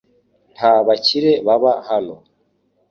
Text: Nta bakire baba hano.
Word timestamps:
Nta 0.53 0.73
bakire 0.87 1.31
baba 1.45 1.71
hano. 1.89 2.15